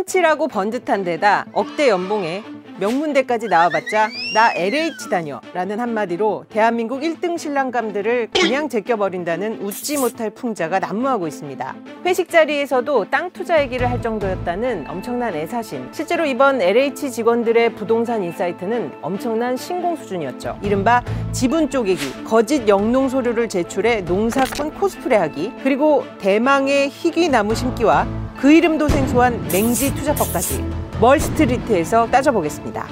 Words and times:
훤칠하고 0.00 0.48
번듯한 0.48 1.04
데다 1.04 1.46
억대 1.52 1.88
연봉에 1.88 2.42
명문대까지 2.78 3.48
나와봤자 3.48 4.08
나 4.32 4.52
LH 4.54 5.10
다녀 5.10 5.40
라는 5.52 5.78
한마디로 5.78 6.46
대한민국 6.48 7.00
1등 7.02 7.36
신랑감들을 7.36 8.30
그냥 8.32 8.70
제껴버린다는 8.70 9.60
웃지 9.60 9.98
못할 9.98 10.30
풍자가 10.30 10.78
난무하고 10.78 11.26
있습니다. 11.26 11.74
회식 12.06 12.30
자리에서도 12.30 13.10
땅 13.10 13.30
투자 13.32 13.60
얘기를 13.60 13.90
할 13.90 14.00
정도였다는 14.00 14.86
엄청난 14.88 15.34
애사심. 15.34 15.90
실제로 15.92 16.24
이번 16.24 16.62
LH 16.62 17.10
직원들의 17.10 17.74
부동산 17.74 18.22
insight는 18.22 18.92
엄청난 19.02 19.58
신공 19.58 19.96
수준이었죠. 19.96 20.58
이른바 20.62 21.02
지분 21.32 21.68
쪼개기, 21.68 22.24
거짓 22.24 22.66
영농 22.66 23.10
서류를 23.10 23.50
제출해 23.50 24.00
농사꾼 24.02 24.72
코스프레하기, 24.74 25.52
그리고 25.62 26.04
대망의 26.20 26.88
희귀 26.88 27.28
나무 27.28 27.54
심기와 27.54 28.06
그 28.40 28.50
이름도 28.50 28.88
생소한 28.88 29.38
맹지 29.52 29.94
투자법까지 29.94 30.64
멀스트리트에서 30.98 32.06
따져보겠습니다. 32.06 32.86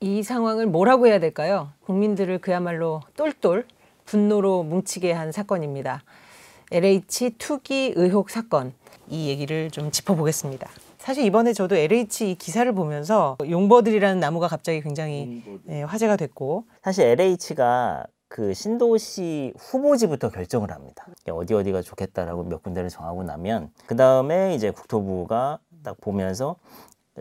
이 0.00 0.24
상황을 0.24 0.66
뭐라고 0.66 1.06
해야 1.06 1.20
될까요? 1.20 1.70
국민들을 1.84 2.40
그야말로 2.40 3.00
똘똘 3.14 3.64
분노로 4.04 4.64
뭉치게 4.64 5.12
한 5.12 5.30
사건입니다. 5.30 6.02
LH 6.72 7.36
투기 7.38 7.92
의혹 7.94 8.30
사건 8.30 8.72
이 9.08 9.28
얘기를 9.28 9.70
좀 9.70 9.92
짚어보겠습니다. 9.92 10.68
사실 10.98 11.24
이번에 11.24 11.52
저도 11.52 11.76
LH 11.76 12.34
기사를 12.40 12.72
보면서 12.72 13.36
용버들이라는 13.48 14.18
나무가 14.18 14.48
갑자기 14.48 14.80
굉장히 14.80 15.44
네, 15.62 15.84
화제가 15.84 16.16
됐고 16.16 16.64
사실 16.82 17.04
LH가 17.04 18.04
그 18.32 18.54
신도시 18.54 19.52
후보지부터 19.58 20.30
결정을 20.30 20.70
합니다. 20.70 21.06
어디 21.30 21.52
어디가 21.52 21.82
좋겠다라고 21.82 22.44
몇 22.44 22.62
군데를 22.62 22.88
정하고 22.88 23.24
나면 23.24 23.70
그 23.84 23.94
다음에 23.94 24.54
이제 24.54 24.70
국토부가 24.70 25.58
딱 25.82 26.00
보면서 26.00 26.56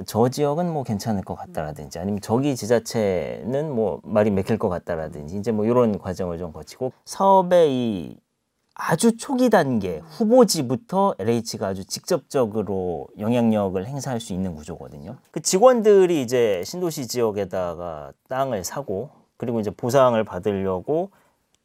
저 0.06 0.30
지역은 0.30 0.72
뭐 0.72 0.84
괜찮을 0.84 1.22
것 1.26 1.36
같다라든지 1.36 2.00
아니면 2.00 2.22
저기 2.22 2.56
지자체는 2.56 3.76
뭐 3.76 4.00
말이 4.06 4.32
맥힐 4.32 4.58
것 4.58 4.70
같다라든지 4.70 5.36
이제 5.36 5.52
뭐 5.52 5.66
이런 5.66 6.00
과정을 6.00 6.38
좀 6.38 6.54
거치고 6.54 6.94
사업의 7.04 7.74
이 7.74 8.18
아주 8.74 9.18
초기 9.18 9.50
단계 9.50 10.00
후보지부터 10.12 11.16
LH가 11.20 11.68
아주 11.68 11.84
직접적으로 11.84 13.10
영향력을 13.20 13.86
행사할 13.86 14.22
수 14.22 14.32
있는 14.32 14.56
구조거든요. 14.56 15.18
그 15.32 15.42
직원들이 15.42 16.22
이제 16.22 16.64
신도시 16.64 17.08
지역에다가 17.08 18.14
땅을 18.30 18.64
사고 18.64 19.10
그리고 19.42 19.60
이제 19.60 19.72
보상을 19.72 20.24
받으려고 20.24 21.10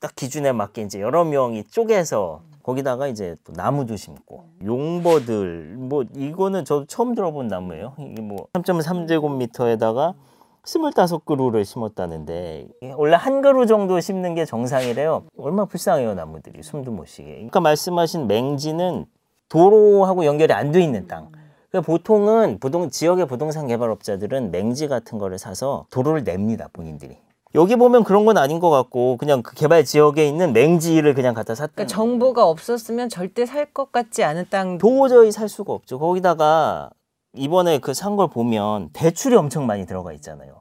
딱 0.00 0.16
기준에 0.16 0.50
맞게 0.52 0.80
이제 0.80 0.98
여러 0.98 1.24
명이 1.24 1.64
쪼개서 1.64 2.40
거기다가 2.62 3.06
이제 3.06 3.36
또 3.44 3.52
나무도 3.54 3.96
심고 3.96 4.44
용버들 4.64 5.76
뭐 5.76 6.02
이거는 6.14 6.64
저도 6.64 6.86
처음 6.86 7.14
들어본 7.14 7.48
나무예요. 7.48 7.92
이게 7.98 8.22
뭐 8.22 8.46
3.3제곱미터에다가 8.54 10.14
25그루를 10.62 11.66
심었다는데 11.66 12.68
원래 12.96 13.14
한 13.14 13.42
그루 13.42 13.66
정도 13.66 14.00
심는 14.00 14.34
게 14.34 14.46
정상이래요. 14.46 15.24
얼마나 15.36 15.66
불쌍해요 15.66 16.14
나무들이 16.14 16.62
숨도 16.62 16.92
못 16.92 17.06
쉬게. 17.06 17.34
그러니까 17.34 17.60
말씀하신 17.60 18.26
맹지는 18.26 19.04
도로하고 19.50 20.24
연결이 20.24 20.54
안 20.54 20.72
돼 20.72 20.80
있는 20.82 21.06
땅. 21.08 21.28
그러니까 21.70 21.92
보통은 21.92 22.58
부동 22.58 22.88
지역의 22.88 23.26
부동산 23.26 23.66
개발업자들은 23.66 24.50
맹지 24.50 24.88
같은 24.88 25.18
거를 25.18 25.38
사서 25.38 25.84
도로를 25.90 26.24
냅니다 26.24 26.68
본인들이. 26.72 27.25
여기 27.54 27.76
보면 27.76 28.04
그런 28.04 28.26
건 28.26 28.36
아닌 28.38 28.58
것 28.60 28.70
같고 28.70 29.16
그냥 29.16 29.42
그 29.42 29.54
개발 29.54 29.84
지역에 29.84 30.26
있는 30.28 30.52
맹지를 30.52 31.14
그냥 31.14 31.32
갖다 31.34 31.54
샀다. 31.54 31.72
그러니까 31.74 31.94
정보가 31.94 32.46
없었으면 32.48 33.08
절대 33.08 33.46
살 33.46 33.66
것 33.72 33.92
같지 33.92 34.24
않은 34.24 34.46
땅 34.50 34.78
도저히 34.78 35.32
살 35.32 35.48
수가 35.48 35.72
없죠. 35.72 35.98
거기다가 35.98 36.90
이번에 37.34 37.78
그 37.78 37.92
산 37.92 38.16
걸 38.16 38.28
보면 38.28 38.90
대출이 38.92 39.36
엄청 39.36 39.66
많이 39.66 39.86
들어가 39.86 40.12
있잖아요. 40.14 40.60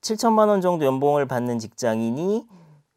7천만 0.00 0.48
원 0.48 0.60
정도 0.60 0.84
연봉을 0.84 1.26
받는 1.26 1.58
직장인이 1.58 2.44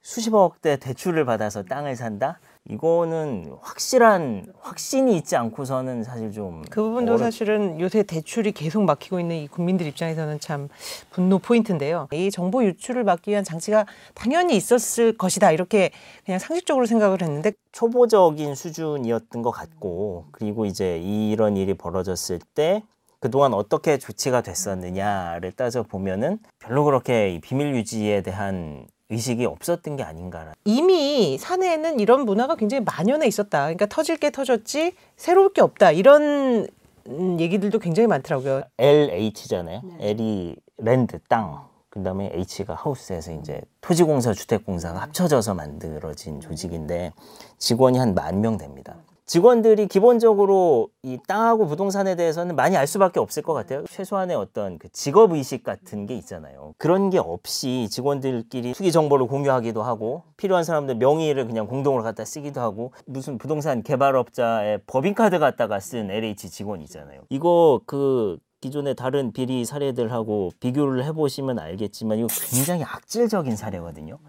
수십억대 0.01 0.77
대출을 0.77 1.25
받아서 1.25 1.63
땅을 1.63 1.95
산다? 1.95 2.39
이거는 2.67 3.55
확실한 3.61 4.47
확신이 4.59 5.15
있지 5.17 5.35
않고서는 5.35 6.03
사실 6.03 6.31
좀 6.31 6.63
그 6.69 6.81
부분도 6.81 7.13
어렵- 7.13 7.19
사실은 7.19 7.79
요새 7.79 8.01
대출이 8.03 8.51
계속 8.53 8.83
막히고 8.83 9.19
있는 9.19 9.35
이 9.37 9.47
국민들 9.47 9.85
입장에서는 9.85 10.39
참 10.39 10.69
분노 11.11 11.37
포인트인데요. 11.39 12.07
이 12.11 12.31
정보 12.31 12.63
유출을 12.63 13.03
막기 13.03 13.31
위한 13.31 13.43
장치가 13.43 13.85
당연히 14.15 14.55
있었을 14.55 15.15
것이다 15.17 15.51
이렇게 15.51 15.91
그냥 16.25 16.39
상식적으로 16.39 16.85
생각을 16.87 17.21
했는데 17.21 17.51
초보적인 17.71 18.55
수준이었던 18.55 19.41
것 19.43 19.51
같고 19.51 20.25
그리고 20.31 20.65
이제 20.65 20.97
이런 20.99 21.57
일이 21.57 21.75
벌어졌을 21.75 22.39
때 22.55 22.81
그동안 23.19 23.53
어떻게 23.53 23.97
조치가 23.97 24.41
됐었느냐를 24.41 25.51
따져 25.51 25.83
보면은 25.83 26.39
별로 26.59 26.83
그렇게 26.83 27.33
이 27.33 27.39
비밀 27.39 27.75
유지에 27.75 28.21
대한 28.21 28.87
의식이 29.09 29.45
없었던 29.45 29.97
게 29.97 30.03
아닌가. 30.03 30.53
이미 30.65 31.37
사내에는 31.37 31.99
이런 31.99 32.25
문화가 32.25 32.55
굉장히 32.55 32.83
만연해 32.83 33.27
있었다. 33.27 33.63
그러니까 33.63 33.85
터질 33.85 34.17
게 34.17 34.31
터졌지 34.31 34.93
새로울 35.15 35.53
게 35.53 35.61
없다. 35.61 35.91
이런 35.91 36.67
음, 37.07 37.39
얘기들도 37.39 37.77
굉장히 37.79 38.07
많더라고요. 38.07 38.63
LH잖아요. 38.77 39.81
L이 39.99 40.55
랜드 40.77 41.19
땅. 41.29 41.65
그다음에 41.89 42.29
H가 42.33 42.73
하우스에서 42.73 43.31
이제 43.31 43.61
토지공사, 43.79 44.33
주택공사가 44.33 44.99
합쳐져서 45.01 45.53
만들어진 45.53 46.41
조직인데 46.41 47.13
직원이 47.57 47.99
한 47.99 48.13
만 48.13 48.41
명 48.41 48.57
됩니다. 48.57 48.95
직원들이 49.25 49.87
기본적으로 49.87 50.89
이 51.01 51.17
땅하고 51.27 51.65
부동산에 51.65 52.15
대해서는 52.15 52.55
많이 52.55 52.77
알 52.77 52.85
수밖에 52.85 53.19
없을 53.19 53.41
것 53.41 53.53
같아요. 53.53 53.83
최소한의 53.89 54.35
어떤 54.35 54.77
그 54.77 54.87
직업 54.89 55.31
의식 55.31 55.63
같은 55.63 56.05
게 56.05 56.15
있잖아요. 56.17 56.75
그런 56.77 57.09
게 57.09 57.17
없이 57.17 57.87
직원들끼리 57.89 58.73
투기 58.73 58.91
정보를 58.91 59.25
공유하기도 59.25 59.81
하고 59.81 60.23
필요한 60.37 60.63
사람들 60.63 60.95
명의를 60.95 61.47
그냥 61.47 61.65
공동으로 61.65 62.03
갖다 62.03 62.23
쓰기도 62.23 62.61
하고 62.61 62.93
무슨 63.07 63.39
부동산 63.39 63.81
개발업자의 63.81 64.81
법인카드 64.85 65.39
갖다가 65.39 65.79
쓴 65.79 66.11
LH 66.11 66.51
직원이잖아요. 66.51 67.21
이거 67.29 67.81
그 67.87 68.37
기존의 68.61 68.95
다른 68.95 69.33
비리 69.33 69.65
사례들하고 69.65 70.51
비교를 70.59 71.03
해보시면 71.03 71.57
알겠지만 71.57 72.19
이거 72.19 72.27
굉장히 72.51 72.83
악질적인 72.83 73.55
사례거든요. 73.55 74.19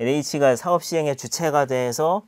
LH가 0.00 0.56
사업 0.56 0.82
시행의 0.82 1.16
주체가 1.16 1.66
돼서 1.66 2.24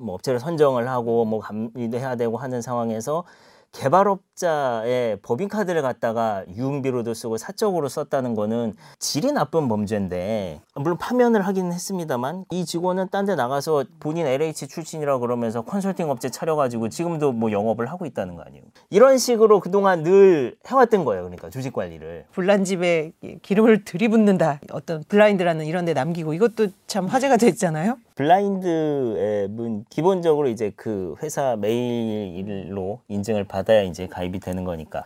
뭐 0.00 0.14
업체를 0.14 0.40
선정을 0.40 0.88
하고 0.88 1.24
뭐 1.24 1.40
감리도 1.40 1.98
해야 1.98 2.16
되고 2.16 2.36
하는 2.38 2.62
상황에서 2.62 3.24
개발업자의 3.72 5.18
법인카드를 5.22 5.82
갖다가 5.82 6.44
유흥비로도 6.48 7.14
쓰고 7.14 7.36
사적으로 7.36 7.88
썼다는 7.88 8.34
거는 8.34 8.74
질이 8.98 9.30
나쁜 9.30 9.68
범죄인데 9.68 10.60
물론 10.74 10.98
파면을 10.98 11.42
하기는 11.42 11.72
했습니다만 11.72 12.46
이 12.50 12.64
직원은 12.64 13.08
딴 13.10 13.26
데 13.26 13.36
나가서 13.36 13.84
본인 14.00 14.26
LH 14.26 14.66
출신이라 14.66 15.18
그러면서 15.18 15.62
컨설팅 15.62 16.10
업체 16.10 16.30
차려가지고 16.30 16.88
지금도 16.88 17.32
뭐 17.32 17.52
영업을 17.52 17.86
하고 17.86 18.06
있다는 18.06 18.34
거 18.34 18.42
아니에요. 18.42 18.64
이런 18.88 19.18
식으로 19.18 19.60
그동안 19.60 20.02
늘 20.02 20.56
해왔던 20.66 21.04
거예요. 21.04 21.22
그러니까 21.22 21.50
주식 21.50 21.72
관리를. 21.72 22.24
불난 22.32 22.64
집에 22.64 23.12
기름을 23.42 23.84
들이붓는다. 23.84 24.60
어떤 24.72 25.04
블라인드라는 25.06 25.66
이런 25.66 25.84
데 25.84 25.92
남기고 25.92 26.32
이것도 26.34 26.68
참 26.86 27.06
화제가 27.06 27.36
됐잖아요. 27.36 27.98
블라인드 28.20 29.46
앱은 29.48 29.86
기본적으로 29.88 30.48
이제 30.48 30.70
그 30.76 31.14
회사 31.22 31.56
메일로 31.56 33.00
인증을 33.08 33.44
받아야 33.44 33.80
이제 33.80 34.08
가입이 34.08 34.40
되는 34.40 34.64
거니까 34.64 35.04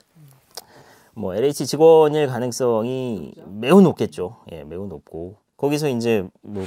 뭐 1.14 1.32
LH 1.32 1.64
직원일 1.64 2.26
가능성이 2.26 3.32
매우 3.47 3.80
높겠죠. 3.82 4.38
예, 4.50 4.64
매우 4.64 4.88
높고 4.88 5.36
거기서 5.56 5.91
이제 5.91 6.26
뭐 6.42 6.64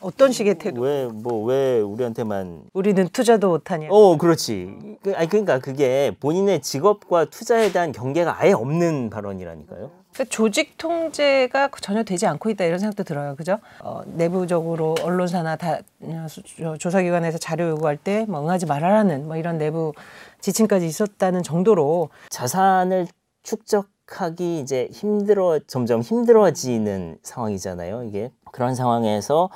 어떤 0.00 0.32
식의 0.32 0.54
태도? 0.54 0.80
왜 0.80 1.06
뭐 1.12 1.44
왜 1.44 1.80
우리한테만 1.80 2.62
우리는 2.72 3.06
투자도 3.08 3.48
못하냐. 3.50 3.88
어 3.90 4.16
그렇지. 4.16 4.74
그, 5.02 5.14
아니 5.16 5.28
그러니까 5.28 5.58
그게 5.58 6.16
본인의 6.18 6.62
직업과 6.62 7.26
투자에 7.26 7.72
대한 7.72 7.92
경계가 7.92 8.40
아예 8.40 8.52
없는 8.52 9.10
발언이라니까요. 9.10 9.90
그러니까 10.12 10.24
조직 10.34 10.76
통제가 10.78 11.70
전혀 11.80 12.02
되지 12.02 12.26
않고 12.26 12.50
있다 12.50 12.64
이런 12.64 12.78
생각도 12.78 13.04
들어요. 13.04 13.36
그죠? 13.36 13.58
어, 13.82 14.02
내부적으로 14.06 14.94
언론사나 15.02 15.56
다 15.56 15.78
어, 16.00 16.76
조사기관에서 16.78 17.38
자료 17.38 17.68
요구할 17.68 17.96
때 17.96 18.26
뭐 18.28 18.40
응하지 18.42 18.66
말아라는 18.66 19.26
뭐 19.28 19.36
이런 19.36 19.58
내부 19.58 19.92
지침까지 20.40 20.86
있었다는 20.86 21.42
정도로 21.42 22.08
자산을 22.30 23.06
축적 23.42 23.88
하기 24.06 24.60
이제 24.60 24.88
힘들어 24.90 25.58
점점 25.66 26.00
힘들어지는 26.00 27.18
상황이잖아요. 27.22 28.04
이게 28.04 28.30
그런 28.52 28.74
상황에서 28.74 29.50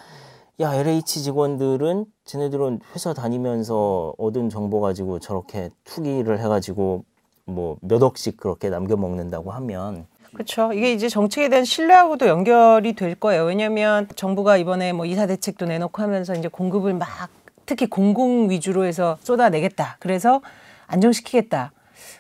야 0.61 0.75
LH 0.75 1.23
직원들은 1.23 2.05
쟤네들은 2.25 2.81
회사 2.95 3.15
다니면서 3.15 4.15
얻은 4.19 4.51
정보 4.51 4.81
가지고 4.81 5.19
저렇게 5.19 5.71
투기를 5.85 6.39
해가지고 6.41 7.05
뭐 7.47 7.77
몇 7.81 8.03
억씩 8.03 8.37
그렇게 8.37 8.69
남겨 8.69 8.97
먹는다고 8.97 9.51
하면 9.51 10.07
그렇죠. 10.35 10.73
이게 10.73 10.93
이제 10.93 11.09
정책에 11.09 11.49
대한 11.49 11.65
신뢰하고도 11.65 12.27
연결이 12.27 12.95
될 12.95 13.15
거예요. 13.15 13.45
왜냐하면 13.45 14.09
정부가 14.17 14.57
이번에 14.57 14.93
뭐 14.93 15.05
이사 15.05 15.27
대책도 15.27 15.67
내놓고 15.67 16.01
하면서 16.03 16.35
이제 16.35 16.49
공급을 16.49 16.95
막 16.95 17.09
특히 17.67 17.87
공공 17.87 18.51
위주로 18.51 18.85
해서 18.85 19.19
쏟아내겠다. 19.23 19.97
그래서 20.01 20.41
안정시키겠다. 20.87 21.73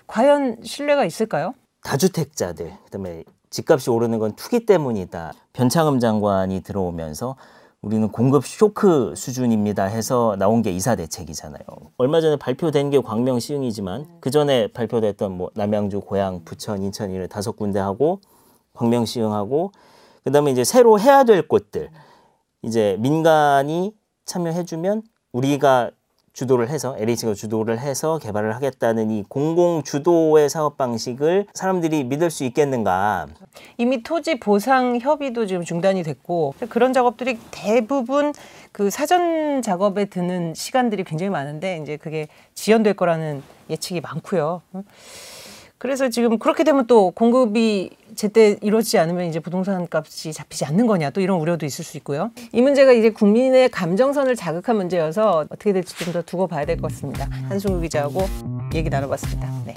과연 0.07 0.59
신뢰가 0.63 1.05
있을까요? 1.05 1.55
다주택자들 1.83 2.73
그다음에 2.85 3.25
집값이 3.51 3.91
오르는 3.91 4.19
건 4.19 4.33
투기 4.37 4.67
때문이다. 4.67 5.33
변창흠 5.53 5.99
장관이 5.99 6.63
들어오면서 6.63 7.37
우리는 7.83 8.09
공급 8.11 8.47
쇼크 8.47 9.13
수준입니다 9.17 9.85
해서 9.85 10.37
나온 10.39 10.63
게 10.63 10.71
이사 10.71 10.95
대책이잖아요. 10.95 11.65
얼마 11.97 12.21
전에 12.21 12.37
발표된 12.37 12.91
게 12.91 13.01
광명 13.01 13.41
시흥이지만 13.41 14.21
그 14.21 14.31
전에 14.31 14.69
발표됐던 14.69 15.37
뭐 15.37 15.51
남양주, 15.57 16.03
고양, 16.03 16.45
부천, 16.45 16.85
인천 16.85 17.11
이런 17.11 17.29
다섯 17.29 17.57
군데 17.57 17.81
하고 17.81 18.21
광명 18.73 19.05
시흥하고 19.05 19.73
그다음에 20.23 20.53
이제 20.53 20.63
새로 20.63 21.01
해야 21.01 21.25
될 21.25 21.49
곳들 21.49 21.91
이제 22.63 22.97
민간이 23.01 23.97
참여해주면 24.27 25.03
우리가 25.33 25.91
주도를 26.33 26.69
해서 26.71 26.97
LH가 26.99 27.35
주도를 27.35 27.79
해서 27.79 28.19
개발을 28.19 28.55
하겠다는 28.55 29.11
이 29.11 29.25
공공 29.29 29.83
주도의 29.83 30.49
사업 30.49 30.77
방식을 30.77 31.47
사람들이 31.53 32.05
믿을 32.05 32.31
수 32.31 32.45
있겠는가? 32.45 33.27
이미 33.77 34.03
토지 34.03 34.41
보상 34.41 34.99
협의도 34.99 35.47
지금 35.47 35.65
중단이 35.65 36.03
됐고 36.03 36.55
그런 36.71 36.93
작업들이 36.93 37.39
대부분 37.51 38.33
그 38.73 38.89
사전 38.89 39.61
작업에 39.61 40.07
드는 40.07 40.55
시간들이 40.55 41.05
굉장히 41.05 41.29
많은데 41.31 41.79
이제 41.83 41.97
그게 41.99 42.29
지연될 42.55 42.95
거라는 42.95 43.43
예측이 43.69 44.01
많고요. 44.01 44.63
그래서 45.83 46.09
지금 46.09 46.39
그렇게 46.39 46.63
되면 46.63 46.87
또 46.87 47.11
공급이 47.11 47.91
제때 48.15 48.57
이루어지지 48.63 48.99
않으면 49.01 49.27
이제 49.27 49.41
부동산 49.41 49.89
값이 49.91 50.33
잡히지 50.33 50.65
않는 50.67 50.87
거냐 50.87 51.11
또 51.11 51.21
이런 51.21 51.41
우려도 51.41 51.67
있을 51.67 51.85
수 51.85 51.97
있고요. 51.97 52.31
이 52.53 52.63
문제가 52.63 52.93
이제 52.93 53.11
국민의 53.11 53.69
감정선을 53.69 54.37
자극한 54.37 54.77
문제여서 54.77 55.47
어떻게 55.51 55.73
될지 55.73 55.97
좀 55.97 56.13
더 56.13 56.23
두고 56.23 56.47
봐야 56.47 56.65
될 56.65 56.77
것 56.77 56.89
같습니다. 56.93 57.27
한승우 57.49 57.81
기자하고 57.81 58.21
얘기 58.75 58.91
나눠봤습니다. 58.91 59.51
네. 59.67 59.75